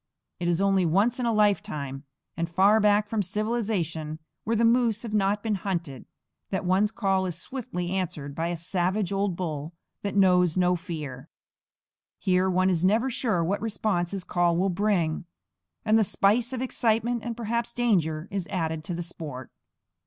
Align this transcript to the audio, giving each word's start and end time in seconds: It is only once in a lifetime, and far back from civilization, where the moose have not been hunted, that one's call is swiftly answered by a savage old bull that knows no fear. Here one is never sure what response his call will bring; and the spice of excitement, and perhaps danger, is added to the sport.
It 0.39 0.47
is 0.49 0.61
only 0.63 0.83
once 0.83 1.19
in 1.19 1.27
a 1.27 1.31
lifetime, 1.31 2.05
and 2.35 2.49
far 2.49 2.79
back 2.79 3.07
from 3.07 3.21
civilization, 3.21 4.17
where 4.45 4.55
the 4.55 4.65
moose 4.65 5.03
have 5.03 5.13
not 5.13 5.43
been 5.43 5.53
hunted, 5.53 6.05
that 6.49 6.65
one's 6.65 6.89
call 6.89 7.27
is 7.27 7.35
swiftly 7.37 7.91
answered 7.91 8.33
by 8.33 8.47
a 8.47 8.57
savage 8.57 9.13
old 9.13 9.35
bull 9.35 9.73
that 10.01 10.15
knows 10.15 10.57
no 10.57 10.75
fear. 10.75 11.29
Here 12.17 12.49
one 12.49 12.71
is 12.71 12.83
never 12.83 13.11
sure 13.11 13.43
what 13.43 13.61
response 13.61 14.09
his 14.09 14.23
call 14.23 14.57
will 14.57 14.69
bring; 14.69 15.25
and 15.85 15.99
the 15.99 16.03
spice 16.03 16.51
of 16.51 16.63
excitement, 16.63 17.21
and 17.23 17.37
perhaps 17.37 17.71
danger, 17.71 18.27
is 18.31 18.47
added 18.47 18.83
to 18.85 18.95
the 18.95 19.03
sport. 19.03 19.51